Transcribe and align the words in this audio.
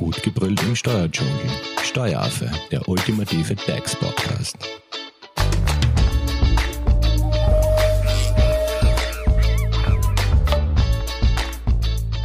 Gut 0.00 0.22
gebrüllt 0.22 0.62
im 0.62 0.74
Steuerdschungel. 0.74 1.34
Steueraffe, 1.82 2.50
der 2.72 2.88
ultimative 2.88 3.54
DAX-Podcast. 3.54 4.56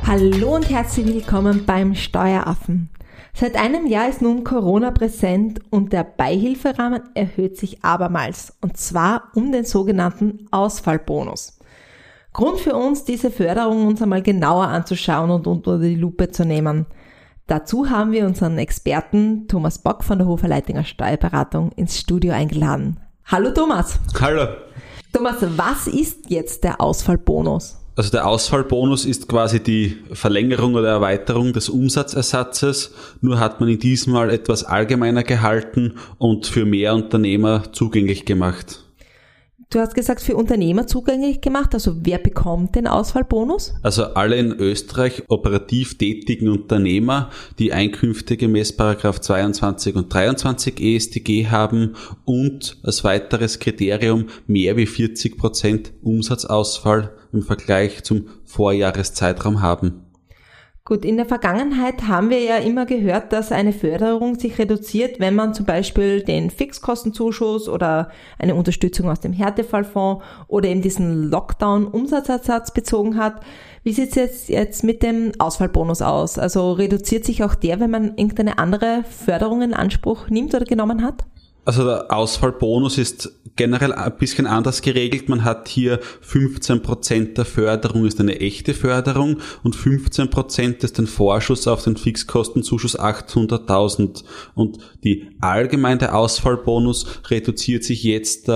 Hallo 0.08 0.56
und 0.56 0.70
herzlich 0.70 1.06
willkommen 1.06 1.66
beim 1.66 1.96
Steueraffen. 1.96 2.90
Seit 3.34 3.58
einem 3.58 3.88
Jahr 3.88 4.08
ist 4.08 4.22
nun 4.22 4.46
Corona 4.46 4.92
präsent 4.92 5.60
und 5.70 5.92
der 5.92 6.06
Beihilferahmen 6.06 7.02
erhöht 7.14 7.58
sich 7.58 7.84
abermals, 7.84 8.54
und 8.62 8.78
zwar 8.78 9.32
um 9.36 9.52
den 9.52 9.66
sogenannten 9.66 10.48
Ausfallbonus. 10.50 11.60
Grund 12.32 12.58
für 12.62 12.76
uns, 12.76 13.04
diese 13.04 13.32
Förderung 13.32 13.86
uns 13.86 14.02
einmal 14.02 14.22
genauer 14.22 14.70
anzuschauen 14.70 15.30
und 15.30 15.46
unter 15.46 15.78
die 15.78 15.96
Lupe 15.96 16.32
zu 16.32 16.46
nehmen. 16.46 16.86
Dazu 17.48 17.92
haben 17.92 18.12
wir 18.12 18.26
unseren 18.26 18.58
Experten 18.58 19.48
Thomas 19.48 19.78
Bock 19.78 20.04
von 20.04 20.18
der 20.18 20.26
Hofer 20.26 20.48
Leitinger 20.48 20.84
Steuerberatung 20.84 21.72
ins 21.74 22.00
Studio 22.00 22.34
eingeladen. 22.34 23.00
Hallo 23.26 23.52
Thomas. 23.52 24.00
Hallo. 24.20 24.48
Thomas, 25.14 25.36
was 25.56 25.86
ist 25.86 26.32
jetzt 26.32 26.64
der 26.64 26.82
Ausfallbonus? 26.82 27.78
Also 27.96 28.10
der 28.10 28.26
Ausfallbonus 28.28 29.06
ist 29.06 29.30
quasi 29.30 29.62
die 29.62 29.96
Verlängerung 30.12 30.74
oder 30.74 30.90
Erweiterung 30.90 31.54
des 31.54 31.70
Umsatzersatzes, 31.70 32.96
nur 33.22 33.40
hat 33.40 33.60
man 33.60 33.70
in 33.70 33.78
diesem 33.78 34.14
Mal 34.14 34.32
etwas 34.32 34.64
allgemeiner 34.64 35.22
gehalten 35.22 35.94
und 36.18 36.48
für 36.48 36.66
mehr 36.66 36.96
Unternehmer 36.96 37.72
zugänglich 37.74 38.26
gemacht. 38.26 38.85
Du 39.70 39.80
hast 39.80 39.96
gesagt, 39.96 40.22
für 40.22 40.36
Unternehmer 40.36 40.88
zugänglich 40.88 41.42
gemacht. 41.42 41.74
Also 41.74 41.96
wer 42.02 42.18
bekommt 42.18 42.76
den 42.76 42.88
Ausfallbonus? 42.88 43.74
Also 43.82 44.06
alle 44.06 44.36
in 44.38 44.52
Österreich 44.54 45.24
operativ 45.28 45.98
tätigen 45.98 46.50
Unternehmer, 46.50 47.30
die 47.60 47.74
Einkünfte 47.74 48.38
gemäß 48.38 48.78
Paragraph 48.78 49.20
22 49.20 49.96
und 49.96 50.14
23 50.14 50.80
EStG 50.80 51.48
haben 51.48 51.96
und 52.26 52.78
als 52.84 53.04
weiteres 53.04 53.60
Kriterium 53.60 54.28
mehr 54.48 54.78
wie 54.78 54.86
40 54.86 55.38
Prozent 55.38 55.92
Umsatzausfall 56.04 57.12
im 57.34 57.42
Vergleich 57.42 58.04
zum 58.04 58.28
Vorjahreszeitraum 58.46 59.62
haben. 59.62 60.05
Gut, 60.88 61.04
in 61.04 61.18
der 61.18 61.26
Vergangenheit 61.26 62.08
haben 62.08 62.30
wir 62.30 62.42
ja 62.42 62.58
immer 62.58 62.86
gehört, 62.86 63.34
dass 63.34 63.52
eine 63.52 63.74
Förderung 63.74 64.38
sich 64.38 64.60
reduziert, 64.60 65.20
wenn 65.20 65.34
man 65.34 65.56
zum 65.56 65.66
Beispiel 65.66 66.22
den 66.22 66.52
Fixkostenzuschuss 66.52 67.68
oder 67.68 68.12
eine 68.38 68.54
Unterstützung 68.54 69.10
aus 69.10 69.20
dem 69.20 69.34
Härtefallfonds 69.34 70.24
oder 70.48 70.70
eben 70.70 70.84
diesen 70.84 71.32
Lockdown-Umsatzersatz 71.32 72.72
bezogen 72.72 73.18
hat. 73.18 73.42
Wie 73.82 73.94
sieht 73.94 74.16
es 74.16 74.48
jetzt, 74.48 74.84
mit 74.84 75.02
dem 75.02 75.32
Ausfallbonus 75.40 76.04
aus? 76.04 76.38
Also 76.38 76.74
reduziert 76.74 77.26
sich 77.26 77.44
auch 77.44 77.56
der, 77.56 77.80
wenn 77.80 77.90
man 77.90 78.10
irgendeine 78.10 78.60
andere 78.60 79.04
Förderung 79.10 79.64
in 79.64 79.74
Anspruch 79.74 80.30
nimmt 80.30 80.54
oder 80.54 80.66
genommen 80.66 81.04
hat? 81.04 81.26
Also 81.66 81.84
der 81.84 82.14
Ausfallbonus 82.14 83.00
ist 83.00 83.32
generell 83.56 83.92
ein 83.92 84.16
bisschen 84.18 84.46
anders 84.46 84.84
geregelt. 84.84 85.30
Man 85.30 85.44
hat 85.44 85.68
hier 85.68 86.00
15% 86.24 87.34
der 87.34 87.46
Förderung 87.46 88.06
ist 88.06 88.20
eine 88.20 88.40
echte 88.40 88.76
Förderung 88.76 89.38
und 89.64 89.76
15% 89.76 90.84
ist 90.84 91.00
ein 91.00 91.08
Vorschuss 91.08 91.68
auf 91.68 91.84
den 91.84 91.98
Fixkostenzuschuss 91.98 93.00
800.000. 93.00 94.24
Und 94.54 94.78
die 95.04 95.30
allgemeine 95.42 96.14
Ausfallbonus 96.14 97.08
reduziert 97.30 97.84
sich 97.84 98.04
jetzt 98.04 98.48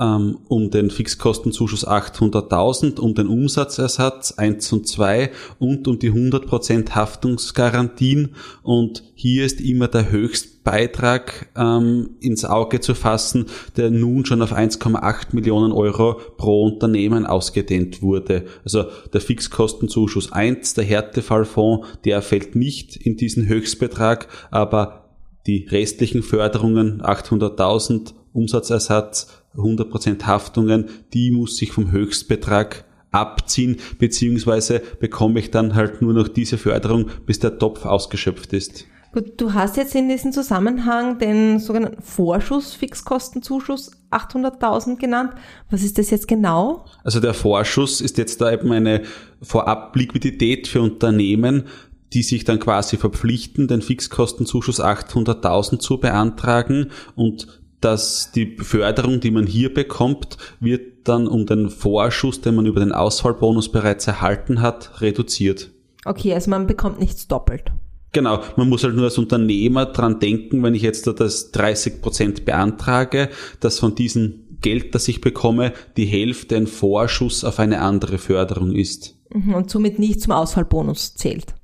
um 0.00 0.70
den 0.70 0.90
Fixkostenzuschuss 0.90 1.86
800.000, 1.86 2.98
um 2.98 3.14
den 3.14 3.26
Umsatzersatz 3.26 4.32
1 4.32 4.72
und 4.72 4.88
2 4.88 5.30
und 5.58 5.86
um 5.88 5.98
die 5.98 6.10
100% 6.10 6.94
Haftungsgarantien. 6.94 8.34
Und 8.62 9.04
hier 9.14 9.44
ist 9.44 9.60
immer 9.60 9.88
der 9.88 10.10
Höchstbeitrag 10.10 11.48
ähm, 11.54 12.10
ins 12.20 12.46
Auge 12.46 12.80
zu 12.80 12.94
fassen, 12.94 13.46
der 13.76 13.90
nun 13.90 14.24
schon 14.24 14.40
auf 14.40 14.54
1,8 14.54 15.34
Millionen 15.34 15.72
Euro 15.72 16.14
pro 16.38 16.64
Unternehmen 16.64 17.26
ausgedehnt 17.26 18.00
wurde. 18.00 18.46
Also 18.64 18.84
der 19.12 19.20
Fixkostenzuschuss 19.20 20.32
1, 20.32 20.74
der 20.74 20.84
Härtefallfonds, 20.84 21.86
der 22.06 22.22
fällt 22.22 22.56
nicht 22.56 22.96
in 22.96 23.18
diesen 23.18 23.48
Höchstbetrag, 23.48 24.28
aber 24.50 25.10
die 25.46 25.66
restlichen 25.70 26.22
Förderungen 26.22 27.02
800.000 27.02 28.14
Umsatzersatz 28.32 29.39
100% 29.56 30.24
Haftungen, 30.24 30.88
die 31.12 31.30
muss 31.30 31.60
ich 31.60 31.72
vom 31.72 31.90
Höchstbetrag 31.90 32.84
abziehen, 33.10 33.76
beziehungsweise 33.98 34.80
bekomme 35.00 35.40
ich 35.40 35.50
dann 35.50 35.74
halt 35.74 36.00
nur 36.02 36.12
noch 36.12 36.28
diese 36.28 36.58
Förderung, 36.58 37.10
bis 37.26 37.40
der 37.40 37.58
Topf 37.58 37.84
ausgeschöpft 37.84 38.52
ist. 38.52 38.86
Gut, 39.12 39.40
du 39.40 39.54
hast 39.54 39.76
jetzt 39.76 39.96
in 39.96 40.08
diesem 40.08 40.30
Zusammenhang 40.30 41.18
den 41.18 41.58
sogenannten 41.58 42.00
Vorschuss, 42.00 42.74
Fixkostenzuschuss 42.74 43.90
800.000 44.12 44.98
genannt. 44.98 45.32
Was 45.68 45.82
ist 45.82 45.98
das 45.98 46.10
jetzt 46.10 46.28
genau? 46.28 46.84
Also 47.02 47.18
der 47.18 47.34
Vorschuss 47.34 48.00
ist 48.00 48.18
jetzt 48.18 48.40
da 48.40 48.52
eben 48.52 48.70
eine 48.70 49.02
Vorab-Liquidität 49.42 50.68
für 50.68 50.80
Unternehmen, 50.80 51.64
die 52.12 52.22
sich 52.22 52.44
dann 52.44 52.60
quasi 52.60 52.96
verpflichten, 52.96 53.66
den 53.66 53.82
Fixkostenzuschuss 53.82 54.80
800.000 54.80 55.80
zu 55.80 55.98
beantragen 55.98 56.90
und 57.16 57.59
dass 57.80 58.32
die 58.32 58.56
Förderung, 58.56 59.20
die 59.20 59.30
man 59.30 59.46
hier 59.46 59.72
bekommt, 59.72 60.36
wird 60.60 61.08
dann 61.08 61.26
um 61.26 61.46
den 61.46 61.70
Vorschuss, 61.70 62.40
den 62.40 62.54
man 62.54 62.66
über 62.66 62.80
den 62.80 62.92
Ausfallbonus 62.92 63.72
bereits 63.72 64.06
erhalten 64.06 64.60
hat, 64.60 65.00
reduziert. 65.00 65.70
Okay, 66.04 66.34
also 66.34 66.50
man 66.50 66.66
bekommt 66.66 67.00
nichts 67.00 67.28
doppelt. 67.28 67.72
Genau, 68.12 68.40
man 68.56 68.68
muss 68.68 68.82
halt 68.82 68.94
nur 68.94 69.04
als 69.04 69.18
Unternehmer 69.18 69.86
dran 69.86 70.18
denken, 70.18 70.62
wenn 70.62 70.74
ich 70.74 70.82
jetzt 70.82 71.06
das 71.06 71.52
30 71.52 72.02
Prozent 72.02 72.44
beantrage, 72.44 73.28
dass 73.60 73.78
von 73.78 73.94
diesem 73.94 74.46
Geld, 74.60 74.94
das 74.94 75.08
ich 75.08 75.20
bekomme, 75.20 75.72
die 75.96 76.06
Hälfte 76.06 76.56
ein 76.56 76.66
Vorschuss 76.66 77.44
auf 77.44 77.58
eine 77.60 77.80
andere 77.80 78.18
Förderung 78.18 78.74
ist. 78.74 79.16
Mhm, 79.32 79.54
und 79.54 79.70
somit 79.70 79.98
nicht 79.98 80.20
zum 80.20 80.32
Ausfallbonus 80.32 81.14
zählt. 81.14 81.54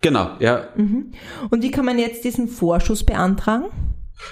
Genau, 0.00 0.30
ja. 0.38 0.68
Mhm. 0.76 1.12
Und 1.50 1.62
wie 1.62 1.70
kann 1.72 1.84
man 1.84 1.98
jetzt 1.98 2.24
diesen 2.24 2.46
Vorschuss 2.46 3.02
beantragen? 3.02 3.66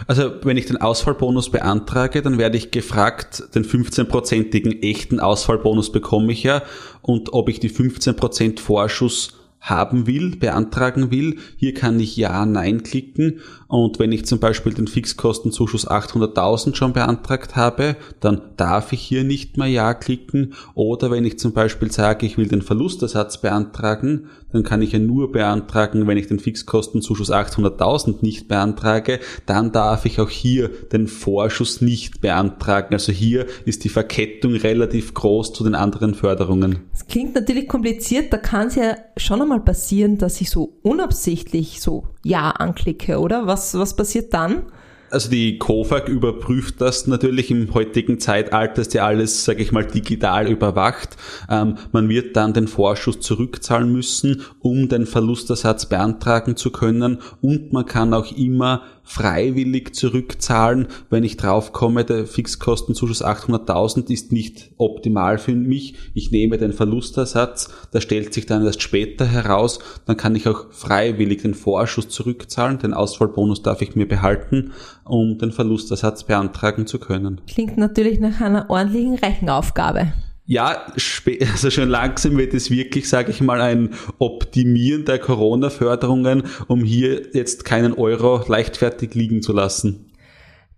Also 0.06 0.32
wenn 0.42 0.56
ich 0.56 0.66
den 0.66 0.76
Ausfallbonus 0.76 1.50
beantrage, 1.50 2.22
dann 2.22 2.38
werde 2.38 2.56
ich 2.56 2.70
gefragt, 2.70 3.54
den 3.54 3.64
15-prozentigen 3.64 4.82
echten 4.82 5.20
Ausfallbonus 5.20 5.92
bekomme 5.92 6.32
ich 6.32 6.42
ja. 6.42 6.62
Und 7.02 7.32
ob 7.32 7.48
ich 7.48 7.60
die 7.60 7.70
15% 7.70 8.60
Vorschuss 8.60 9.35
haben 9.66 10.06
will, 10.06 10.36
beantragen 10.36 11.10
will. 11.10 11.36
Hier 11.56 11.74
kann 11.74 12.00
ich 12.00 12.16
Ja, 12.16 12.46
Nein 12.46 12.82
klicken 12.82 13.40
und 13.68 13.98
wenn 13.98 14.12
ich 14.12 14.24
zum 14.26 14.38
Beispiel 14.38 14.72
den 14.72 14.86
Fixkostenzuschuss 14.86 15.88
800.000 15.88 16.76
schon 16.76 16.92
beantragt 16.92 17.56
habe, 17.56 17.96
dann 18.20 18.40
darf 18.56 18.92
ich 18.92 19.00
hier 19.00 19.24
nicht 19.24 19.56
mehr 19.56 19.66
Ja 19.66 19.94
klicken. 19.94 20.54
Oder 20.74 21.10
wenn 21.10 21.24
ich 21.24 21.38
zum 21.38 21.52
Beispiel 21.52 21.90
sage, 21.90 22.26
ich 22.26 22.38
will 22.38 22.46
den 22.46 22.62
Verlustersatz 22.62 23.40
beantragen, 23.40 24.28
dann 24.52 24.62
kann 24.62 24.82
ich 24.82 24.92
ja 24.92 25.00
nur 25.00 25.32
beantragen, 25.32 26.06
wenn 26.06 26.16
ich 26.16 26.28
den 26.28 26.38
Fixkostenzuschuss 26.38 27.32
800.000 27.32 28.18
nicht 28.20 28.46
beantrage, 28.46 29.18
dann 29.46 29.72
darf 29.72 30.06
ich 30.06 30.20
auch 30.20 30.30
hier 30.30 30.70
den 30.92 31.08
Vorschuss 31.08 31.80
nicht 31.80 32.20
beantragen. 32.20 32.94
Also 32.94 33.10
hier 33.10 33.46
ist 33.64 33.82
die 33.82 33.88
Verkettung 33.88 34.54
relativ 34.54 35.12
groß 35.12 35.52
zu 35.52 35.64
den 35.64 35.74
anderen 35.74 36.14
Förderungen. 36.14 36.80
Klingt 37.08 37.34
natürlich 37.34 37.68
kompliziert, 37.68 38.32
da 38.32 38.36
kann 38.36 38.66
es 38.66 38.74
ja 38.74 38.96
schon 39.16 39.40
einmal 39.40 39.60
passieren, 39.60 40.18
dass 40.18 40.40
ich 40.40 40.50
so 40.50 40.78
unabsichtlich 40.82 41.80
so 41.80 42.04
Ja 42.24 42.50
anklicke, 42.50 43.20
oder? 43.20 43.46
Was, 43.46 43.78
was 43.78 43.94
passiert 43.94 44.34
dann? 44.34 44.64
Also 45.08 45.30
die 45.30 45.58
KOFAG 45.58 46.08
überprüft 46.08 46.80
das 46.80 47.06
natürlich 47.06 47.50
im 47.52 47.72
heutigen 47.74 48.18
Zeitalter, 48.18 48.82
ist 48.82 48.92
ja 48.92 49.06
alles, 49.06 49.44
sage 49.44 49.62
ich 49.62 49.70
mal, 49.70 49.84
digital 49.84 50.50
überwacht. 50.50 51.16
Ähm, 51.48 51.76
man 51.92 52.08
wird 52.08 52.36
dann 52.36 52.52
den 52.52 52.66
Vorschuss 52.66 53.20
zurückzahlen 53.20 53.90
müssen, 53.92 54.42
um 54.58 54.88
den 54.88 55.06
Verlustersatz 55.06 55.86
beantragen 55.86 56.56
zu 56.56 56.72
können 56.72 57.18
und 57.40 57.72
man 57.72 57.86
kann 57.86 58.14
auch 58.14 58.36
immer 58.36 58.82
freiwillig 59.06 59.94
zurückzahlen, 59.94 60.88
wenn 61.10 61.24
ich 61.24 61.36
draufkomme, 61.36 62.04
der 62.04 62.26
Fixkostenzuschuss 62.26 63.24
800.000 63.24 64.10
ist 64.10 64.32
nicht 64.32 64.72
optimal 64.76 65.38
für 65.38 65.54
mich. 65.54 65.94
Ich 66.12 66.32
nehme 66.32 66.58
den 66.58 66.72
Verlustersatz, 66.72 67.70
der 67.92 68.00
stellt 68.00 68.34
sich 68.34 68.46
dann 68.46 68.66
erst 68.66 68.82
später 68.82 69.24
heraus, 69.24 69.78
dann 70.06 70.16
kann 70.16 70.34
ich 70.34 70.48
auch 70.48 70.72
freiwillig 70.72 71.42
den 71.42 71.54
Vorschuss 71.54 72.08
zurückzahlen, 72.08 72.80
den 72.80 72.94
Ausfallbonus 72.94 73.62
darf 73.62 73.80
ich 73.80 73.94
mir 73.94 74.08
behalten, 74.08 74.72
um 75.04 75.38
den 75.38 75.52
Verlustersatz 75.52 76.24
beantragen 76.24 76.86
zu 76.86 76.98
können. 76.98 77.40
Klingt 77.46 77.78
natürlich 77.78 78.18
nach 78.18 78.40
einer 78.40 78.68
ordentlichen 78.68 79.14
Rechenaufgabe. 79.14 80.12
Ja, 80.46 80.86
also 81.52 81.70
schon 81.70 81.88
langsam 81.88 82.38
wird 82.38 82.54
es 82.54 82.70
wirklich, 82.70 83.08
sage 83.08 83.30
ich 83.30 83.40
mal, 83.40 83.60
ein 83.60 83.90
Optimieren 84.18 85.04
der 85.04 85.18
Corona-Förderungen, 85.18 86.44
um 86.68 86.84
hier 86.84 87.34
jetzt 87.34 87.64
keinen 87.64 87.92
Euro 87.92 88.42
leichtfertig 88.46 89.14
liegen 89.14 89.42
zu 89.42 89.52
lassen. 89.52 90.06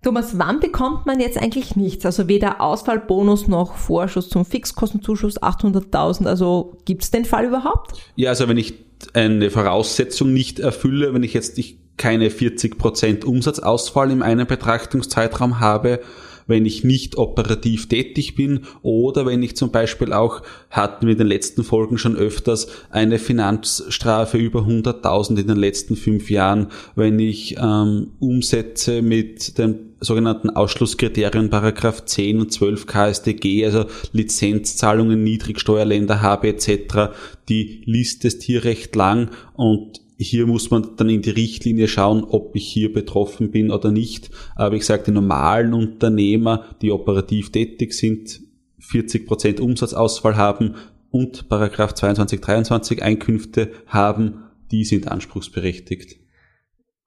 Thomas, 0.02 0.38
wann 0.38 0.60
bekommt 0.60 1.06
man 1.06 1.18
jetzt 1.18 1.36
eigentlich 1.36 1.74
nichts? 1.74 2.06
Also 2.06 2.28
weder 2.28 2.60
Ausfallbonus 2.60 3.48
noch 3.48 3.76
Vorschuss 3.76 4.28
zum 4.28 4.44
Fixkostenzuschuss 4.44 5.42
800.000. 5.42 6.26
Also 6.26 6.78
gibt 6.84 7.02
es 7.02 7.10
den 7.10 7.24
Fall 7.24 7.46
überhaupt? 7.46 8.00
Ja, 8.14 8.30
also 8.30 8.48
wenn 8.48 8.58
ich 8.58 8.74
eine 9.12 9.50
Voraussetzung 9.50 10.32
nicht 10.32 10.60
erfülle, 10.60 11.14
wenn 11.14 11.24
ich 11.24 11.34
jetzt 11.34 11.60
keine 11.96 12.28
40% 12.28 13.24
Umsatzausfall 13.24 14.12
in 14.12 14.22
einem 14.22 14.46
Betrachtungszeitraum 14.46 15.58
habe, 15.58 16.00
wenn 16.48 16.66
ich 16.66 16.82
nicht 16.82 17.16
operativ 17.16 17.88
tätig 17.88 18.34
bin 18.34 18.62
oder 18.82 19.24
wenn 19.24 19.42
ich 19.44 19.56
zum 19.56 19.70
Beispiel 19.70 20.12
auch, 20.12 20.42
hatten 20.70 21.06
wir 21.06 21.12
in 21.12 21.18
den 21.18 21.28
letzten 21.28 21.62
Folgen 21.62 21.98
schon 21.98 22.16
öfters, 22.16 22.66
eine 22.90 23.20
Finanzstrafe 23.20 24.38
über 24.38 24.62
100.000 24.62 25.38
in 25.38 25.46
den 25.46 25.56
letzten 25.56 25.94
fünf 25.94 26.30
Jahren, 26.30 26.68
wenn 26.96 27.20
ich 27.20 27.56
ähm, 27.58 28.08
Umsätze 28.18 29.02
mit 29.02 29.58
den 29.58 29.88
sogenannten 30.00 30.50
Ausschlusskriterien 30.50 31.50
Paragraph 31.50 32.04
10 32.04 32.40
und 32.40 32.52
12 32.52 32.86
KStG, 32.86 33.64
also 33.64 33.86
Lizenzzahlungen 34.12 35.22
Niedrigsteuerländer 35.22 36.22
habe 36.22 36.48
etc. 36.48 37.12
Die 37.48 37.82
Liste 37.84 38.28
ist 38.28 38.42
hier 38.42 38.64
recht 38.64 38.94
lang 38.94 39.30
und 39.54 40.00
hier 40.20 40.46
muss 40.46 40.70
man 40.70 40.96
dann 40.96 41.08
in 41.08 41.22
die 41.22 41.30
Richtlinie 41.30 41.86
schauen, 41.86 42.24
ob 42.24 42.56
ich 42.56 42.66
hier 42.66 42.92
betroffen 42.92 43.52
bin 43.52 43.70
oder 43.70 43.92
nicht. 43.92 44.30
Aber 44.56 44.74
ich 44.74 44.84
sage, 44.84 45.04
die 45.06 45.10
normalen 45.12 45.74
Unternehmer, 45.74 46.64
die 46.82 46.90
operativ 46.90 47.52
tätig 47.52 47.92
sind, 47.92 48.40
40% 48.82 49.60
Umsatzausfall 49.60 50.36
haben 50.36 50.74
und 51.10 51.48
Paragraph 51.48 51.94
22, 51.94 52.40
23 52.40 53.02
Einkünfte 53.02 53.70
haben, 53.86 54.42
die 54.72 54.84
sind 54.84 55.08
anspruchsberechtigt. 55.08 56.18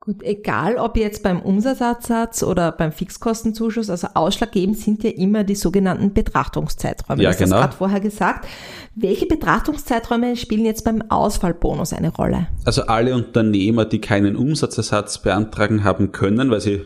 Gut, 0.03 0.23
egal 0.23 0.77
ob 0.77 0.97
jetzt 0.97 1.21
beim 1.21 1.43
Umsatzsatz 1.43 2.41
oder 2.41 2.71
beim 2.71 2.91
Fixkostenzuschuss, 2.91 3.91
also 3.91 4.07
ausschlaggebend 4.15 4.75
sind 4.79 5.03
ja 5.03 5.11
immer 5.11 5.43
die 5.43 5.53
sogenannten 5.53 6.11
Betrachtungszeiträume. 6.11 7.21
Ja, 7.21 7.29
das 7.29 7.37
genau. 7.37 7.57
hast 7.57 7.61
gerade 7.61 7.75
vorher 7.75 7.99
gesagt. 7.99 8.47
Welche 8.95 9.27
Betrachtungszeiträume 9.27 10.35
spielen 10.37 10.65
jetzt 10.65 10.85
beim 10.85 11.03
Ausfallbonus 11.11 11.93
eine 11.93 12.09
Rolle? 12.09 12.47
Also 12.65 12.87
alle 12.87 13.13
Unternehmer, 13.13 13.85
die 13.85 14.01
keinen 14.01 14.35
Umsatzersatz 14.35 15.21
beantragen 15.21 15.83
haben 15.83 16.11
können, 16.11 16.49
weil 16.49 16.61
sie 16.61 16.81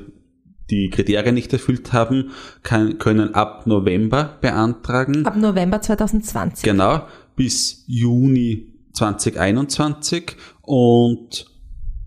die 0.69 0.89
Kriterien 0.89 1.35
nicht 1.35 1.53
erfüllt 1.53 1.93
haben, 1.93 2.31
kann, 2.63 2.97
können 2.97 3.33
ab 3.33 3.65
November 3.65 4.37
beantragen. 4.41 5.25
Ab 5.25 5.37
November 5.37 5.79
2020. 5.79 6.65
Genau, 6.65 7.03
bis 7.37 7.85
Juni 7.87 8.73
2021 8.91 10.35
und 10.63 11.54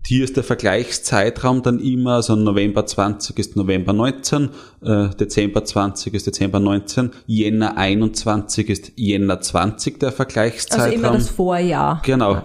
hier 0.05 0.23
ist 0.23 0.37
der 0.37 0.43
Vergleichszeitraum 0.43 1.61
dann 1.61 1.79
immer, 1.79 2.15
also 2.15 2.35
November 2.35 2.85
20 2.85 3.37
ist 3.37 3.55
November 3.55 3.93
19, 3.93 4.49
äh, 4.81 5.09
Dezember 5.09 5.63
20 5.63 6.13
ist 6.15 6.25
Dezember 6.25 6.59
19, 6.59 7.11
Jänner 7.27 7.77
21 7.77 8.69
ist 8.69 8.91
Jänner 8.95 9.39
20 9.39 9.99
der 9.99 10.11
Vergleichszeitraum. 10.11 10.85
Also 10.85 10.95
immer 10.95 11.11
das 11.11 11.29
Vorjahr. 11.29 12.01
Genau. 12.03 12.41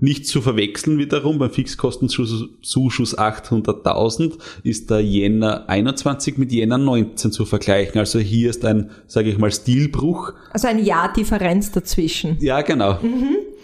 Nicht 0.00 0.26
zu 0.26 0.42
verwechseln 0.42 0.98
wiederum, 0.98 1.38
beim 1.38 1.50
Fixkostenzuschuss 1.50 3.16
800.000 3.16 4.32
ist 4.64 4.90
der 4.90 5.00
Jänner 5.00 5.68
21 5.68 6.36
mit 6.38 6.50
Jänner 6.50 6.78
19 6.78 7.30
zu 7.30 7.44
vergleichen. 7.44 8.00
Also 8.00 8.18
hier 8.18 8.50
ist 8.50 8.64
ein, 8.64 8.90
sage 9.06 9.30
ich 9.30 9.38
mal, 9.38 9.52
Stilbruch. 9.52 10.32
Also 10.50 10.66
ein 10.66 10.84
Jahr 10.84 11.12
Differenz 11.12 11.70
dazwischen. 11.70 12.38
Ja, 12.40 12.62
genau. 12.62 12.98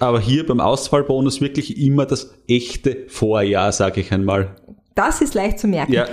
Aber 0.00 0.18
hier 0.18 0.46
beim 0.46 0.60
Ausfallbonus 0.60 1.40
wirklich 1.40 1.78
immer 1.78 2.06
das 2.06 2.34
echte 2.48 3.04
Vorjahr, 3.08 3.70
sage 3.70 4.00
ich 4.00 4.12
einmal. 4.12 4.56
Das 4.94 5.20
ist 5.20 5.34
leicht 5.34 5.58
zu 5.58 5.68
merken. 5.68 5.92
Ja. 5.92 6.06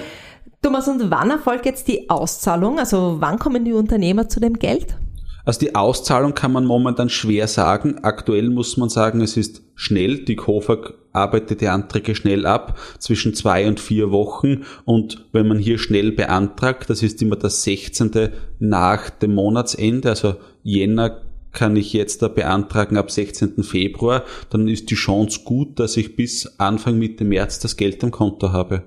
Thomas, 0.61 0.87
und 0.87 1.09
wann 1.09 1.29
erfolgt 1.29 1.65
jetzt 1.65 1.87
die 1.87 2.09
Auszahlung? 2.09 2.79
Also 2.79 3.17
wann 3.19 3.39
kommen 3.39 3.63
die 3.63 3.73
Unternehmer 3.73 4.27
zu 4.27 4.39
dem 4.39 4.53
Geld? 4.59 4.97
Also 5.45 5.61
die 5.61 5.75
Auszahlung 5.75 6.33
kann 6.33 6.51
man 6.51 6.65
momentan 6.65 7.09
schwer 7.09 7.47
sagen. 7.47 7.99
Aktuell 8.03 8.49
muss 8.49 8.75
man 8.75 8.89
sagen, 8.89 9.21
es 9.21 9.37
ist 9.37 9.61
schnell. 9.75 10.25
Die 10.25 10.35
KOFAG 10.35 10.93
arbeitet 11.13 11.61
die 11.61 11.69
Anträge 11.69 12.15
schnell 12.15 12.45
ab, 12.45 12.77
zwischen 12.99 13.33
zwei 13.33 13.65
und 13.67 13.79
vier 13.79 14.11
Wochen. 14.11 14.65
Und 14.83 15.25
wenn 15.31 15.47
man 15.47 15.57
hier 15.57 15.77
schnell 15.77 16.11
beantragt, 16.11 16.89
das 16.89 17.01
ist 17.01 17.21
immer 17.21 17.37
das 17.37 17.63
16. 17.63 18.29
nach 18.59 19.09
dem 19.09 19.35
Monatsende, 19.35 20.09
also 20.09 20.35
Jänner 20.63 21.21
kann 21.51 21.75
ich 21.75 21.93
jetzt 21.93 22.21
da 22.21 22.27
beantragen 22.27 22.97
ab 22.97 23.11
16. 23.11 23.63
Februar, 23.63 24.23
dann 24.49 24.67
ist 24.67 24.89
die 24.91 24.95
Chance 24.95 25.41
gut, 25.43 25.79
dass 25.79 25.97
ich 25.97 26.15
bis 26.15 26.59
Anfang 26.59 26.97
Mitte 26.97 27.23
März 27.23 27.59
das 27.59 27.77
Geld 27.77 28.03
am 28.03 28.11
Konto 28.11 28.51
habe. 28.51 28.83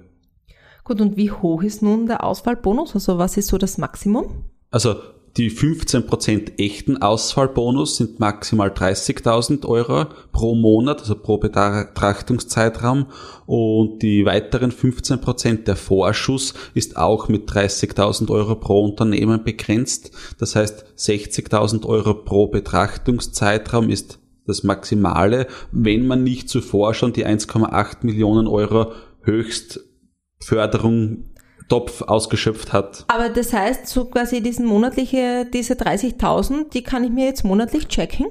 Gut, 0.84 1.00
und 1.00 1.16
wie 1.16 1.30
hoch 1.30 1.62
ist 1.62 1.82
nun 1.82 2.06
der 2.06 2.24
Ausfallbonus? 2.24 2.94
Also 2.94 3.18
was 3.18 3.36
ist 3.36 3.48
so 3.48 3.58
das 3.58 3.78
Maximum? 3.78 4.44
Also 4.70 4.96
die 5.36 5.50
15% 5.50 6.58
echten 6.58 7.00
Ausfallbonus 7.00 7.96
sind 7.96 8.18
maximal 8.18 8.70
30.000 8.70 9.64
Euro 9.66 10.06
pro 10.32 10.56
Monat, 10.56 11.00
also 11.00 11.14
pro 11.14 11.38
Betrachtungszeitraum. 11.38 13.06
Und 13.46 14.02
die 14.02 14.24
weiteren 14.24 14.72
15% 14.72 15.64
der 15.64 15.76
Vorschuss 15.76 16.54
ist 16.74 16.96
auch 16.96 17.28
mit 17.28 17.48
30.000 17.48 18.28
Euro 18.30 18.56
pro 18.56 18.84
Unternehmen 18.84 19.44
begrenzt. 19.44 20.10
Das 20.38 20.56
heißt, 20.56 20.84
60.000 20.98 21.86
Euro 21.86 22.14
pro 22.14 22.48
Betrachtungszeitraum 22.48 23.88
ist 23.88 24.18
das 24.46 24.64
Maximale, 24.64 25.46
wenn 25.70 26.08
man 26.08 26.24
nicht 26.24 26.48
zuvor 26.48 26.94
schon 26.94 27.12
die 27.12 27.24
1,8 27.24 27.98
Millionen 28.02 28.48
Euro 28.48 28.90
Höchstförderung 29.22 31.29
Topf 31.70 32.02
ausgeschöpft 32.02 32.74
hat. 32.74 33.04
Aber 33.08 33.30
das 33.30 33.54
heißt, 33.54 33.86
so 33.86 34.04
quasi 34.04 34.42
diesen 34.42 34.66
monatliche, 34.66 35.46
diese 35.50 35.74
30.000, 35.74 36.70
die 36.70 36.82
kann 36.82 37.04
ich 37.04 37.10
mir 37.10 37.24
jetzt 37.24 37.44
monatlich 37.44 37.88
checken? 37.88 38.26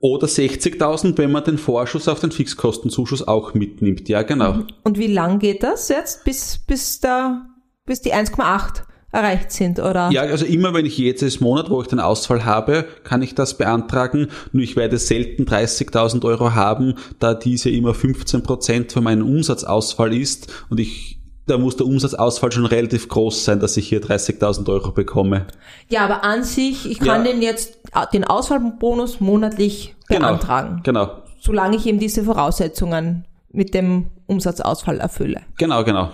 Oder 0.00 0.28
60.000, 0.28 1.18
wenn 1.18 1.32
man 1.32 1.42
den 1.42 1.58
Vorschuss 1.58 2.06
auf 2.06 2.20
den 2.20 2.30
Fixkostenzuschuss 2.30 3.26
auch 3.26 3.54
mitnimmt. 3.54 4.08
Ja, 4.08 4.22
genau. 4.22 4.60
Und 4.84 4.96
wie 4.96 5.08
lang 5.08 5.40
geht 5.40 5.64
das 5.64 5.88
jetzt, 5.88 6.24
bis, 6.24 6.58
bis, 6.58 7.00
da, 7.00 7.48
bis 7.84 8.00
die 8.02 8.14
1,8 8.14 8.82
erreicht 9.10 9.50
sind, 9.50 9.80
oder? 9.80 10.10
Ja, 10.12 10.22
also 10.22 10.44
immer 10.44 10.74
wenn 10.74 10.86
ich 10.86 10.98
jedes 10.98 11.40
Monat, 11.40 11.70
wo 11.70 11.80
ich 11.80 11.88
den 11.88 11.98
Ausfall 11.98 12.44
habe, 12.44 12.84
kann 13.02 13.22
ich 13.22 13.34
das 13.34 13.56
beantragen. 13.56 14.28
Nur 14.52 14.62
ich 14.62 14.76
werde 14.76 14.98
selten 14.98 15.44
30.000 15.44 16.24
Euro 16.24 16.54
haben, 16.54 16.94
da 17.18 17.34
diese 17.34 17.70
immer 17.70 17.92
15% 17.92 18.92
von 18.92 19.02
meinem 19.02 19.26
Umsatzausfall 19.26 20.14
ist 20.14 20.52
und 20.68 20.78
ich 20.78 21.17
da 21.48 21.58
muss 21.58 21.76
der 21.76 21.86
Umsatzausfall 21.86 22.52
schon 22.52 22.66
relativ 22.66 23.08
groß 23.08 23.44
sein, 23.44 23.58
dass 23.60 23.76
ich 23.76 23.88
hier 23.88 24.00
30.000 24.02 24.68
Euro 24.68 24.92
bekomme. 24.92 25.46
Ja, 25.88 26.04
aber 26.04 26.22
an 26.24 26.44
sich, 26.44 26.88
ich 26.90 26.98
kann 27.00 27.24
Ja. 27.24 27.32
den 27.32 27.42
jetzt, 27.42 27.78
äh, 27.94 28.06
den 28.12 28.24
Ausfallbonus 28.24 29.20
monatlich 29.20 29.94
beantragen. 30.08 30.80
Genau, 30.84 31.10
Solange 31.40 31.76
ich 31.76 31.86
eben 31.86 31.98
diese 31.98 32.24
Voraussetzungen 32.24 33.24
mit 33.52 33.72
dem 33.74 34.06
Umsatzausfall 34.26 34.98
erfülle. 35.00 35.40
genau, 35.56 35.84
genau. 35.84 36.10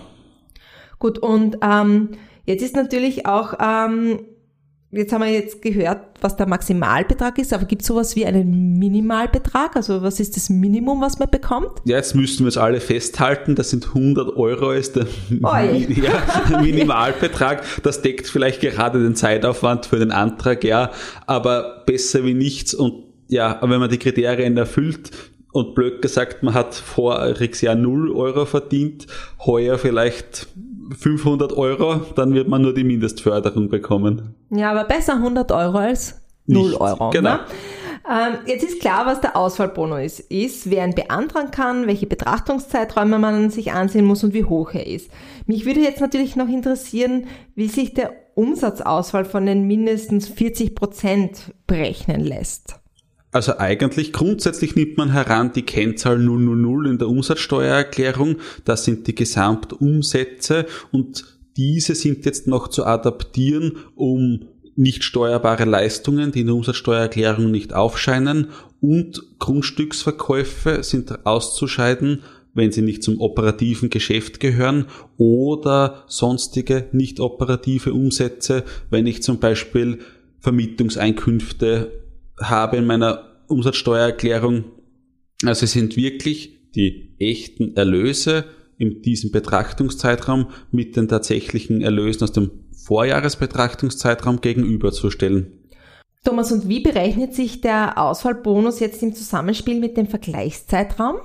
Gut, 0.98 1.18
und 1.18 1.58
ähm, 1.62 2.10
jetzt 2.46 2.62
ist 2.62 2.76
natürlich 2.76 3.26
auch, 3.26 3.54
ähm, 3.60 4.20
jetzt 4.96 5.12
haben 5.12 5.22
wir 5.22 5.30
jetzt 5.30 5.62
gehört, 5.62 6.00
was 6.20 6.36
der 6.36 6.46
Maximalbetrag 6.46 7.38
ist, 7.38 7.52
aber 7.52 7.64
gibt 7.64 7.82
es 7.82 7.88
sowas 7.88 8.16
wie 8.16 8.24
einen 8.24 8.78
Minimalbetrag? 8.78 9.76
Also 9.76 10.02
was 10.02 10.20
ist 10.20 10.36
das 10.36 10.50
Minimum, 10.50 11.00
was 11.00 11.18
man 11.18 11.30
bekommt? 11.30 11.70
Ja, 11.84 11.96
jetzt 11.96 12.14
müssten 12.14 12.44
wir 12.44 12.48
es 12.48 12.56
alle 12.56 12.80
festhalten, 12.80 13.54
das 13.54 13.70
sind 13.70 13.88
100 13.88 14.36
Euro 14.36 14.72
ist 14.72 14.96
der 14.96 15.06
ja, 15.30 16.60
Minimalbetrag. 16.60 17.62
Das 17.82 18.02
deckt 18.02 18.26
vielleicht 18.26 18.60
gerade 18.60 19.02
den 19.02 19.14
Zeitaufwand 19.14 19.86
für 19.86 19.98
den 19.98 20.12
Antrag, 20.12 20.64
ja, 20.64 20.90
aber 21.26 21.82
besser 21.86 22.24
wie 22.24 22.34
nichts 22.34 22.74
und 22.74 23.04
ja, 23.28 23.58
wenn 23.62 23.80
man 23.80 23.88
die 23.88 23.98
Kriterien 23.98 24.56
erfüllt, 24.56 25.10
und 25.54 25.76
blöd 25.76 26.02
gesagt, 26.02 26.42
man 26.42 26.52
hat 26.52 26.74
voriges 26.74 27.60
Jahr 27.60 27.76
0 27.76 28.10
Euro 28.10 28.44
verdient, 28.44 29.06
heuer 29.46 29.78
vielleicht 29.78 30.48
500 30.98 31.52
Euro, 31.52 32.00
dann 32.16 32.34
wird 32.34 32.48
man 32.48 32.60
nur 32.60 32.74
die 32.74 32.82
Mindestförderung 32.82 33.68
bekommen. 33.68 34.34
Ja, 34.50 34.72
aber 34.72 34.82
besser 34.82 35.14
100 35.14 35.52
Euro 35.52 35.78
als 35.78 36.20
0 36.46 36.70
Nicht. 36.70 36.80
Euro. 36.80 37.10
Genau. 37.10 37.34
Ne? 37.34 37.40
Ähm, 38.10 38.38
jetzt 38.46 38.64
ist 38.64 38.80
klar, 38.80 39.06
was 39.06 39.20
der 39.20 39.36
Ausfallbonus 39.36 40.00
ist, 40.18 40.30
ist, 40.30 40.70
wer 40.70 40.84
ihn 40.84 40.94
beantragen 40.94 41.52
kann, 41.52 41.86
welche 41.86 42.06
Betrachtungszeiträume 42.06 43.20
man 43.20 43.48
sich 43.50 43.72
ansehen 43.72 44.04
muss 44.06 44.24
und 44.24 44.34
wie 44.34 44.44
hoch 44.44 44.74
er 44.74 44.88
ist. 44.88 45.08
Mich 45.46 45.66
würde 45.66 45.80
jetzt 45.80 46.00
natürlich 46.00 46.34
noch 46.34 46.48
interessieren, 46.48 47.28
wie 47.54 47.68
sich 47.68 47.94
der 47.94 48.12
Umsatzausfall 48.34 49.24
von 49.24 49.46
den 49.46 49.68
mindestens 49.68 50.28
40 50.28 50.74
Prozent 50.74 51.54
berechnen 51.68 52.22
lässt. 52.22 52.80
Also 53.34 53.58
eigentlich 53.58 54.12
grundsätzlich 54.12 54.76
nimmt 54.76 54.96
man 54.96 55.10
heran 55.10 55.50
die 55.52 55.62
Kennzahl 55.62 56.20
000 56.20 56.86
in 56.88 56.98
der 56.98 57.08
Umsatzsteuererklärung. 57.08 58.36
Das 58.64 58.84
sind 58.84 59.08
die 59.08 59.14
Gesamtumsätze 59.16 60.66
und 60.92 61.24
diese 61.56 61.96
sind 61.96 62.24
jetzt 62.26 62.46
noch 62.46 62.68
zu 62.68 62.86
adaptieren, 62.86 63.72
um 63.96 64.42
nicht 64.76 65.02
steuerbare 65.02 65.64
Leistungen, 65.64 66.30
die 66.30 66.42
in 66.42 66.46
der 66.46 66.54
Umsatzsteuererklärung 66.54 67.50
nicht 67.50 67.72
aufscheinen 67.72 68.50
und 68.80 69.20
Grundstücksverkäufe 69.40 70.84
sind 70.84 71.26
auszuscheiden 71.26 72.22
wenn 72.56 72.70
sie 72.70 72.82
nicht 72.82 73.02
zum 73.02 73.20
operativen 73.20 73.90
Geschäft 73.90 74.38
gehören 74.38 74.86
oder 75.16 76.04
sonstige 76.06 76.86
nicht 76.92 77.18
operative 77.18 77.92
Umsätze, 77.92 78.62
wenn 78.90 79.08
ich 79.08 79.24
zum 79.24 79.40
Beispiel 79.40 79.98
Vermietungseinkünfte 80.38 82.03
habe 82.40 82.76
in 82.76 82.86
meiner 82.86 83.42
Umsatzsteuererklärung. 83.48 84.64
Also 85.44 85.64
es 85.64 85.72
sind 85.72 85.96
wirklich 85.96 86.70
die 86.74 87.14
echten 87.18 87.76
Erlöse 87.76 88.44
in 88.78 89.02
diesem 89.02 89.30
Betrachtungszeitraum 89.30 90.48
mit 90.70 90.96
den 90.96 91.08
tatsächlichen 91.08 91.80
Erlösen 91.80 92.24
aus 92.24 92.32
dem 92.32 92.50
Vorjahresbetrachtungszeitraum 92.84 94.40
gegenüberzustellen. 94.40 95.64
Thomas, 96.24 96.50
und 96.52 96.68
wie 96.68 96.80
berechnet 96.80 97.34
sich 97.34 97.60
der 97.60 97.98
Ausfallbonus 97.98 98.80
jetzt 98.80 99.02
im 99.02 99.14
Zusammenspiel 99.14 99.78
mit 99.78 99.96
dem 99.96 100.06
Vergleichszeitraum? 100.06 101.16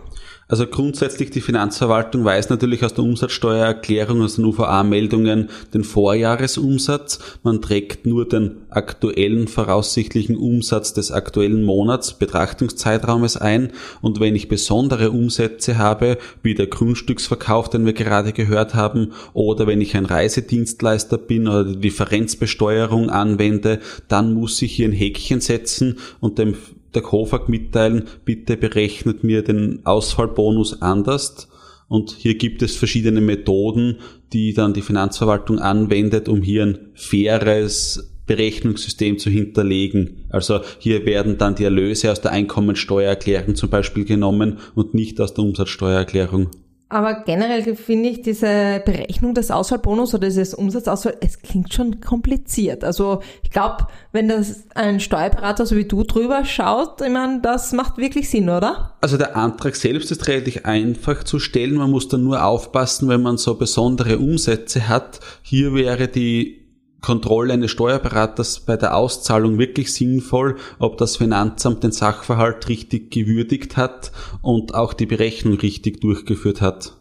Also 0.52 0.66
grundsätzlich 0.66 1.30
die 1.30 1.42
Finanzverwaltung 1.42 2.26
weiß 2.26 2.50
natürlich 2.50 2.84
aus 2.84 2.96
der 2.96 3.04
Umsatzsteuererklärung, 3.04 4.24
aus 4.24 4.38
den 4.38 4.46
UVA-Meldungen 4.46 5.50
den 5.76 5.84
Vorjahresumsatz. 5.84 7.20
Man 7.44 7.62
trägt 7.62 8.08
nur 8.08 8.28
den 8.28 8.58
aktuellen 8.72 9.48
voraussichtlichen 9.48 10.36
Umsatz 10.36 10.92
des 10.92 11.12
aktuellen 11.12 11.64
Monats 11.64 12.14
Betrachtungszeitraumes 12.14 13.38
ein. 13.38 13.74
Und 14.02 14.20
wenn 14.20 14.36
ich 14.36 14.50
besondere 14.50 15.12
Umsätze 15.12 15.78
habe, 15.78 16.18
wie 16.42 16.56
der 16.56 16.66
Grundstücksverkauf, 16.66 17.70
den 17.70 17.86
wir 17.86 17.94
gerade 17.94 18.34
gehört 18.34 18.74
haben, 18.74 19.14
oder 19.34 19.68
wenn 19.68 19.82
ich 19.82 19.96
ein 19.96 20.08
Reisedienstleister 20.08 21.20
bin 21.20 21.48
oder 21.48 21.64
die 21.64 21.80
Differenzbesteuerung 21.80 23.12
anwende, 23.12 23.82
dann 24.08 24.34
muss 24.34 24.60
ich 24.64 24.72
hier 24.72 24.88
ein 24.88 24.94
Häkchen 24.94 25.42
setzen 25.42 26.00
und 26.20 26.40
dem 26.40 26.56
der 26.94 27.02
KOFAG 27.02 27.50
mitteilen, 27.50 28.08
bitte 28.26 28.58
berechnet 28.58 29.24
mir 29.24 29.44
den 29.44 29.86
Ausfallbonus 29.86 30.82
anders. 30.82 31.48
Und 31.88 32.12
hier 32.12 32.36
gibt 32.36 32.62
es 32.62 32.76
verschiedene 32.76 33.22
Methoden, 33.22 33.98
die 34.32 34.54
dann 34.54 34.74
die 34.74 34.82
Finanzverwaltung 34.82 35.60
anwendet, 35.60 36.30
um 36.30 36.42
hier 36.42 36.64
ein 36.64 36.78
faires 36.94 38.12
Berechnungssystem 38.28 39.18
zu 39.18 39.32
hinterlegen. 39.32 40.26
Also 40.30 40.60
hier 40.78 41.06
werden 41.06 41.40
dann 41.40 41.56
die 41.56 41.64
Erlöse 41.64 42.12
aus 42.12 42.22
der 42.22 42.32
Einkommensteuererklärung 42.32 43.56
zum 43.56 43.72
Beispiel 43.72 44.06
genommen 44.06 44.60
und 44.76 44.94
nicht 44.94 45.20
aus 45.20 45.34
der 45.34 45.46
Umsatzsteuererklärung. 45.46 46.52
Aber 46.92 47.24
generell 47.24 47.76
finde 47.76 48.10
ich 48.10 48.24
diese 48.24 48.82
Berechnung 48.84 49.36
des 49.36 49.52
Ausfallbonus 49.52 50.16
oder 50.16 50.28
dieses 50.28 50.56
Umsatzausfall, 50.56 51.18
es 51.22 51.40
klingt 51.40 51.72
schon 51.72 52.02
kompliziert. 52.02 52.84
Also 52.84 53.22
ich 53.44 53.52
glaube, 53.52 53.86
wenn 54.12 54.28
das 54.28 54.66
ein 54.74 55.00
Steuerberater 55.00 55.68
so 55.68 55.76
wie 55.76 55.86
du 55.86 56.04
drüber 56.04 56.44
schaut, 56.46 57.02
ich 57.02 57.12
meine, 57.12 57.42
das 57.42 57.74
macht 57.74 57.98
wirklich 57.98 58.28
Sinn, 58.28 58.50
oder? 58.50 58.94
Also 59.02 59.18
der 59.18 59.38
Antrag 59.38 59.76
selbst 59.76 60.10
ist 60.10 60.28
relativ 60.28 60.66
einfach 60.66 61.24
zu 61.24 61.38
stellen. 61.38 61.76
Man 61.76 61.92
muss 61.92 62.08
dann 62.08 62.24
nur 62.24 62.44
aufpassen, 62.44 63.08
wenn 63.08 63.22
man 63.22 63.38
so 63.38 63.54
besondere 63.54 64.18
Umsätze 64.18 64.90
hat. 64.90 65.20
Hier 65.44 65.76
wäre 65.76 66.08
die 66.08 66.59
Kontrolle 67.02 67.54
eines 67.54 67.72
Steuerberaters 67.72 68.62
bei 68.62 68.76
der 68.78 68.96
Auszahlung 68.96 69.58
wirklich 69.58 69.94
sinnvoll, 69.94 70.58
ob 70.80 70.98
das 70.98 71.18
Finanzamt 71.18 71.84
den 71.84 71.92
Sachverhalt 71.92 72.68
richtig 72.68 73.12
gewürdigt 73.12 73.78
hat 73.78 74.12
und 74.42 74.76
auch 74.76 74.94
die 74.94 75.06
Berechnung 75.06 75.58
richtig 75.58 76.02
durchgeführt 76.02 76.62
hat. 76.62 76.96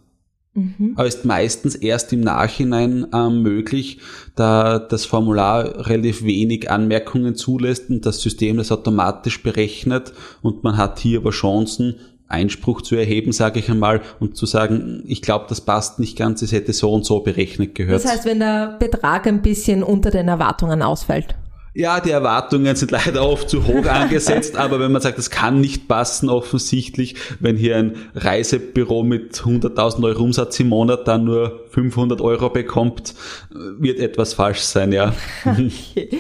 Mhm. 0.55 0.95
Aber 0.97 1.07
ist 1.07 1.25
meistens 1.25 1.75
erst 1.75 2.13
im 2.13 2.21
Nachhinein 2.21 3.13
äh, 3.13 3.31
möglich, 3.31 3.99
da 4.35 4.79
das 4.79 5.05
Formular 5.05 5.87
relativ 5.87 6.23
wenig 6.23 6.71
Anmerkungen 6.71 7.35
zulässt 7.35 7.91
und 7.91 8.07
das 8.07 8.21
System 8.21 8.57
das 8.57 8.73
automatisch 8.73 9.43
berechnet 9.43 10.13
und 10.43 10.65
man 10.65 10.77
hat 10.77 10.99
hier 10.99 11.21
aber 11.21 11.31
Chancen, 11.31 11.97
Einspruch 12.29 12.83
zu 12.83 12.95
erheben, 12.95 13.33
sage 13.33 13.59
ich 13.59 13.71
einmal, 13.71 14.03
und 14.21 14.37
zu 14.37 14.47
sagen, 14.47 15.03
ich 15.07 15.23
glaube, 15.23 15.47
das 15.49 15.61
passt 15.63 15.99
nicht 15.99 16.17
ganz, 16.17 16.43
es 16.43 16.53
hätte 16.53 16.73
so 16.73 16.93
und 16.93 17.05
so 17.05 17.21
berechnet 17.21 17.75
gehört. 17.75 18.05
Das 18.05 18.11
heißt, 18.11 18.25
wenn 18.27 18.41
der 18.41 18.77
Betrag 18.79 19.27
ein 19.27 19.43
bisschen 19.43 19.83
unter 19.83 20.11
den 20.11 20.29
Erwartungen 20.29 20.83
ausfällt. 20.83 21.35
Ja, 21.75 22.01
die 22.01 22.11
Erwartungen 22.11 22.75
sind 22.75 22.91
leider 22.91 23.25
oft 23.29 23.49
zu 23.49 23.67
hoch 23.67 23.87
angesetzt, 23.89 24.57
aber 24.57 24.81
wenn 24.81 24.91
man 24.91 25.01
sagt, 25.01 25.17
das 25.17 25.31
kann 25.31 25.61
nicht 25.61 25.87
passen, 25.87 26.29
offensichtlich, 26.29 27.15
wenn 27.41 27.57
hier 27.57 27.77
ein 27.77 27.97
Reisebüro 28.15 29.05
mit 29.05 29.37
100.000 29.37 30.05
Euro 30.05 30.25
Umsatz 30.25 30.59
im 30.59 30.69
Monat 30.69 31.07
dann 31.07 31.25
nur 31.25 31.67
500 31.71 32.21
Euro 32.21 32.51
bekommt, 32.51 33.15
wird 33.51 34.01
etwas 34.01 34.35
falsch 34.35 34.61
sein, 34.61 34.93
ja. 34.93 35.15
Okay. 35.45 36.11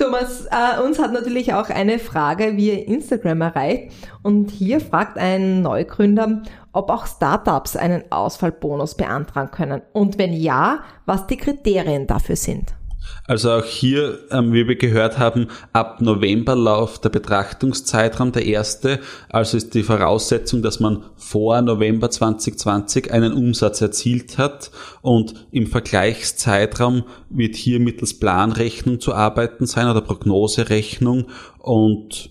Thomas, 0.00 0.46
äh, 0.46 0.80
uns 0.82 0.98
hat 0.98 1.12
natürlich 1.12 1.52
auch 1.52 1.68
eine 1.68 1.98
Frage 1.98 2.56
via 2.56 2.84
Instagram 2.84 3.42
erreicht 3.42 3.92
und 4.22 4.50
hier 4.50 4.80
fragt 4.80 5.18
ein 5.18 5.60
Neugründer, 5.60 6.40
ob 6.72 6.88
auch 6.88 7.06
Startups 7.06 7.76
einen 7.76 8.10
Ausfallbonus 8.10 8.94
beantragen 8.94 9.50
können 9.50 9.82
und 9.92 10.16
wenn 10.16 10.32
ja, 10.32 10.84
was 11.04 11.26
die 11.26 11.36
Kriterien 11.36 12.06
dafür 12.06 12.36
sind. 12.36 12.72
Also 13.30 13.52
auch 13.52 13.64
hier, 13.64 14.18
ähm, 14.32 14.52
wie 14.52 14.66
wir 14.66 14.74
gehört 14.74 15.20
haben, 15.20 15.46
ab 15.72 16.00
November 16.00 16.56
läuft 16.56 17.04
der 17.04 17.10
Betrachtungszeitraum 17.10 18.32
der 18.32 18.44
erste. 18.44 18.98
Also 19.28 19.56
ist 19.56 19.74
die 19.74 19.84
Voraussetzung, 19.84 20.62
dass 20.62 20.80
man 20.80 21.04
vor 21.14 21.62
November 21.62 22.10
2020 22.10 23.12
einen 23.12 23.32
Umsatz 23.32 23.82
erzielt 23.82 24.36
hat 24.36 24.72
und 25.00 25.46
im 25.52 25.68
Vergleichszeitraum 25.68 27.04
wird 27.28 27.54
hier 27.54 27.78
mittels 27.78 28.18
Planrechnung 28.18 28.98
zu 28.98 29.14
arbeiten 29.14 29.64
sein 29.64 29.88
oder 29.88 30.00
Prognoserechnung 30.00 31.28
und 31.60 32.30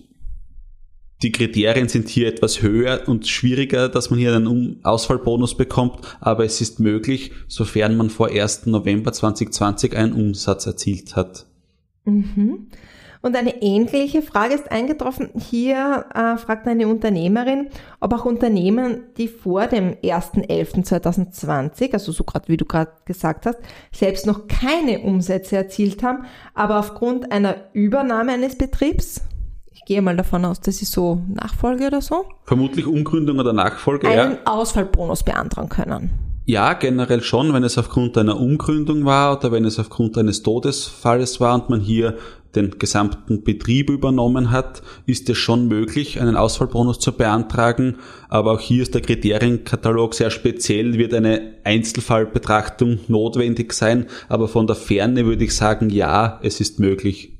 die 1.22 1.32
Kriterien 1.32 1.88
sind 1.88 2.08
hier 2.08 2.28
etwas 2.28 2.62
höher 2.62 3.02
und 3.06 3.26
schwieriger, 3.26 3.88
dass 3.88 4.10
man 4.10 4.18
hier 4.18 4.34
einen 4.34 4.80
Ausfallbonus 4.84 5.56
bekommt, 5.56 6.16
aber 6.20 6.44
es 6.44 6.60
ist 6.60 6.80
möglich, 6.80 7.32
sofern 7.46 7.96
man 7.96 8.10
vor 8.10 8.28
1. 8.28 8.66
November 8.66 9.12
2020 9.12 9.96
einen 9.96 10.14
Umsatz 10.14 10.66
erzielt 10.66 11.16
hat. 11.16 11.46
Mhm. 12.04 12.68
Und 13.22 13.36
eine 13.36 13.60
ähnliche 13.62 14.22
Frage 14.22 14.54
ist 14.54 14.72
eingetroffen. 14.72 15.28
Hier 15.38 16.06
äh, 16.14 16.38
fragt 16.38 16.66
eine 16.66 16.88
Unternehmerin, 16.88 17.68
ob 18.00 18.14
auch 18.14 18.24
Unternehmen, 18.24 19.02
die 19.18 19.28
vor 19.28 19.66
dem 19.66 19.92
1.11.2020, 19.96 21.92
also 21.92 22.12
so 22.12 22.24
gerade 22.24 22.48
wie 22.48 22.56
du 22.56 22.64
gerade 22.64 22.92
gesagt 23.04 23.44
hast, 23.44 23.58
selbst 23.92 24.26
noch 24.26 24.48
keine 24.48 25.00
Umsätze 25.00 25.56
erzielt 25.56 26.02
haben, 26.02 26.24
aber 26.54 26.78
aufgrund 26.78 27.30
einer 27.30 27.56
Übernahme 27.74 28.32
eines 28.32 28.56
Betriebs 28.56 29.20
gehe 29.90 30.02
mal 30.02 30.16
davon 30.16 30.44
aus, 30.44 30.60
das 30.60 30.82
ist 30.82 30.92
so 30.92 31.20
Nachfolge 31.34 31.88
oder 31.88 32.00
so. 32.00 32.24
Vermutlich 32.44 32.86
Umgründung 32.86 33.40
oder 33.40 33.52
Nachfolge, 33.52 34.06
einen 34.06 34.32
ja. 34.34 34.38
Ausfallbonus 34.44 35.24
beantragen 35.24 35.68
können. 35.68 36.10
Ja, 36.46 36.74
generell 36.74 37.24
schon, 37.24 37.52
wenn 37.52 37.64
es 37.64 37.76
aufgrund 37.76 38.16
einer 38.16 38.38
Umgründung 38.38 39.04
war 39.04 39.36
oder 39.36 39.50
wenn 39.50 39.64
es 39.64 39.80
aufgrund 39.80 40.16
eines 40.16 40.44
Todesfalles 40.44 41.40
war 41.40 41.56
und 41.56 41.70
man 41.70 41.80
hier 41.80 42.16
den 42.54 42.78
gesamten 42.78 43.42
Betrieb 43.42 43.90
übernommen 43.90 44.52
hat, 44.52 44.80
ist 45.06 45.28
es 45.28 45.38
schon 45.38 45.66
möglich, 45.66 46.20
einen 46.20 46.36
Ausfallbonus 46.36 47.00
zu 47.00 47.10
beantragen. 47.10 47.96
Aber 48.28 48.52
auch 48.52 48.60
hier 48.60 48.84
ist 48.84 48.94
der 48.94 49.02
Kriterienkatalog 49.02 50.14
sehr 50.14 50.30
speziell, 50.30 50.98
wird 50.98 51.14
eine 51.14 51.54
Einzelfallbetrachtung 51.64 53.00
notwendig 53.08 53.72
sein. 53.72 54.06
Aber 54.28 54.46
von 54.46 54.68
der 54.68 54.76
Ferne 54.76 55.26
würde 55.26 55.42
ich 55.42 55.56
sagen, 55.56 55.90
ja, 55.90 56.38
es 56.44 56.60
ist 56.60 56.78
möglich. 56.78 57.39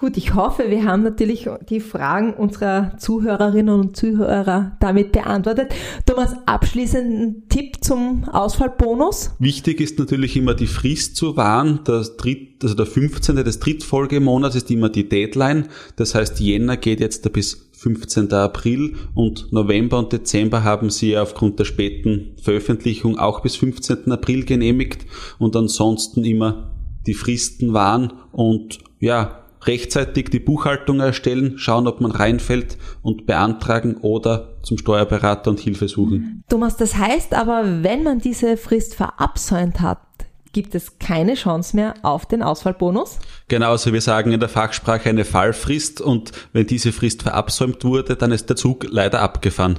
Gut, 0.00 0.16
ich 0.16 0.34
hoffe, 0.34 0.70
wir 0.70 0.86
haben 0.86 1.02
natürlich 1.02 1.46
die 1.68 1.78
Fragen 1.78 2.32
unserer 2.32 2.96
Zuhörerinnen 2.96 3.78
und 3.78 3.98
Zuhörer 3.98 4.78
damit 4.80 5.12
beantwortet. 5.12 5.74
Thomas, 6.06 6.34
abschließenden 6.46 7.50
Tipp 7.50 7.84
zum 7.84 8.24
Ausfallbonus? 8.24 9.32
Wichtig 9.38 9.78
ist 9.78 9.98
natürlich 9.98 10.38
immer 10.38 10.54
die 10.54 10.68
Frist 10.68 11.16
zu 11.16 11.36
wahren. 11.36 11.80
Das 11.84 12.16
Dritt, 12.16 12.62
also 12.62 12.74
der 12.74 12.86
15. 12.86 13.36
des 13.44 13.60
Drittfolgemonats 13.60 14.56
ist 14.56 14.70
immer 14.70 14.88
die 14.88 15.06
Deadline. 15.06 15.68
Das 15.96 16.14
heißt, 16.14 16.40
Jänner 16.40 16.78
geht 16.78 17.00
jetzt 17.00 17.30
bis 17.34 17.68
15. 17.72 18.32
April 18.32 18.94
und 19.14 19.52
November 19.52 19.98
und 19.98 20.14
Dezember 20.14 20.64
haben 20.64 20.88
sie 20.88 21.18
aufgrund 21.18 21.58
der 21.58 21.66
späten 21.66 22.36
Veröffentlichung 22.40 23.18
auch 23.18 23.40
bis 23.40 23.56
15. 23.56 24.10
April 24.10 24.46
genehmigt 24.46 25.04
und 25.38 25.54
ansonsten 25.56 26.24
immer 26.24 26.70
die 27.06 27.12
Fristen 27.12 27.74
waren 27.74 28.14
und 28.32 28.78
ja, 28.98 29.40
rechtzeitig 29.62 30.30
die 30.30 30.38
Buchhaltung 30.38 31.00
erstellen, 31.00 31.58
schauen, 31.58 31.86
ob 31.86 32.00
man 32.00 32.10
reinfällt 32.10 32.78
und 33.02 33.26
beantragen 33.26 33.96
oder 33.98 34.58
zum 34.62 34.78
Steuerberater 34.78 35.50
und 35.50 35.60
Hilfe 35.60 35.88
suchen. 35.88 36.44
Thomas, 36.48 36.76
das 36.76 36.96
heißt 36.96 37.34
aber, 37.34 37.82
wenn 37.82 38.02
man 38.02 38.20
diese 38.20 38.56
Frist 38.56 38.94
verabsäumt 38.94 39.80
hat, 39.80 39.98
gibt 40.52 40.74
es 40.74 40.98
keine 40.98 41.34
Chance 41.34 41.76
mehr 41.76 41.94
auf 42.02 42.26
den 42.26 42.42
Ausfallbonus? 42.42 43.18
Genau, 43.48 43.70
also 43.70 43.92
wir 43.92 44.00
sagen 44.00 44.32
in 44.32 44.40
der 44.40 44.48
Fachsprache 44.48 45.08
eine 45.08 45.24
Fallfrist 45.24 46.00
und 46.00 46.32
wenn 46.52 46.66
diese 46.66 46.92
Frist 46.92 47.22
verabsäumt 47.22 47.84
wurde, 47.84 48.16
dann 48.16 48.32
ist 48.32 48.48
der 48.48 48.56
Zug 48.56 48.86
leider 48.90 49.20
abgefahren. 49.20 49.78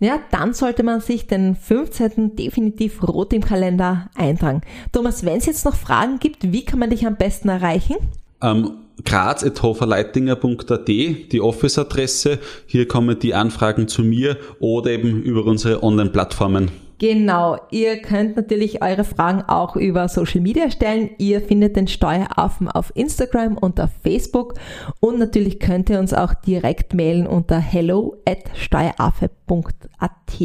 Ja, 0.00 0.18
dann 0.30 0.54
sollte 0.54 0.82
man 0.82 1.00
sich 1.00 1.26
den 1.26 1.56
15. 1.56 2.36
definitiv 2.36 3.02
rot 3.02 3.32
im 3.32 3.44
Kalender 3.44 4.10
eintragen. 4.14 4.60
Thomas, 4.92 5.24
wenn 5.24 5.38
es 5.38 5.46
jetzt 5.46 5.64
noch 5.64 5.76
Fragen 5.76 6.18
gibt, 6.18 6.52
wie 6.52 6.64
kann 6.64 6.80
man 6.80 6.90
dich 6.90 7.06
am 7.06 7.16
besten 7.16 7.48
erreichen? 7.48 7.96
Ähm, 8.44 8.72
graz.hoferleitinger.at, 9.04 10.88
die 10.88 11.40
Office-Adresse. 11.40 12.38
Hier 12.66 12.86
kommen 12.86 13.18
die 13.18 13.34
Anfragen 13.34 13.88
zu 13.88 14.02
mir 14.02 14.36
oder 14.60 14.90
eben 14.90 15.22
über 15.22 15.44
unsere 15.44 15.82
Online-Plattformen. 15.82 16.70
Genau, 16.98 17.58
ihr 17.72 18.00
könnt 18.00 18.36
natürlich 18.36 18.80
eure 18.82 19.02
Fragen 19.02 19.42
auch 19.42 19.74
über 19.74 20.08
Social 20.08 20.40
Media 20.40 20.70
stellen. 20.70 21.10
Ihr 21.18 21.40
findet 21.40 21.74
den 21.76 21.88
Steueraffen 21.88 22.68
auf 22.68 22.92
Instagram 22.94 23.58
und 23.58 23.80
auf 23.80 23.90
Facebook 24.02 24.54
und 25.00 25.18
natürlich 25.18 25.58
könnt 25.58 25.90
ihr 25.90 25.98
uns 25.98 26.14
auch 26.14 26.34
direkt 26.34 26.94
mailen 26.94 27.26
unter 27.26 27.58
hello 27.58 28.16
at 28.24 28.44
steueraffe.at. 28.54 30.40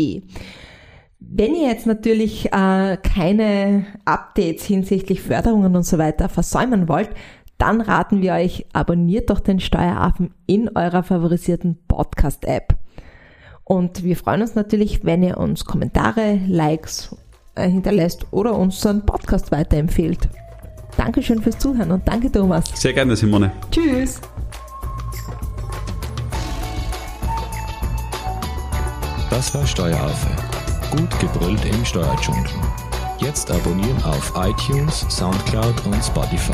Wenn 1.21 1.53
ihr 1.53 1.67
jetzt 1.67 1.85
natürlich 1.85 2.47
äh, 2.47 2.97
keine 2.97 3.85
Updates 4.05 4.65
hinsichtlich 4.65 5.21
Förderungen 5.21 5.75
und 5.75 5.83
so 5.83 5.97
weiter 5.97 6.29
versäumen 6.29 6.87
wollt, 6.87 7.09
dann 7.59 7.81
raten 7.81 8.21
wir 8.21 8.33
euch, 8.33 8.65
abonniert 8.73 9.29
doch 9.29 9.41
den 9.41 9.59
Steueraffen 9.59 10.33
in 10.47 10.69
eurer 10.75 11.03
favorisierten 11.03 11.77
Podcast-App. 11.87 12.75
Und 13.65 14.03
wir 14.03 14.15
freuen 14.15 14.41
uns 14.41 14.55
natürlich, 14.55 15.05
wenn 15.05 15.21
ihr 15.21 15.37
uns 15.37 15.65
Kommentare, 15.65 16.39
Likes 16.47 17.15
äh, 17.53 17.69
hinterlässt 17.69 18.25
oder 18.31 18.57
unseren 18.57 19.05
Podcast 19.05 19.51
weiterempfehlt. 19.51 20.29
Dankeschön 20.97 21.41
fürs 21.41 21.59
Zuhören 21.59 21.91
und 21.91 22.07
danke 22.07 22.31
Thomas. 22.31 22.63
Sehr 22.73 22.93
gerne, 22.93 23.15
Simone. 23.15 23.51
Tschüss. 23.69 24.21
Das 29.29 29.53
war 29.53 29.67
Steueraffe. 29.67 30.29
Gut 30.91 31.19
gebrüllt 31.19 31.63
im 31.65 31.85
Steuerdschungel. 31.85 32.49
Jetzt 33.19 33.51
abonnieren 33.51 34.01
auf 34.03 34.33
iTunes, 34.35 35.05
Soundcloud 35.09 35.85
und 35.85 36.03
Spotify. 36.03 36.53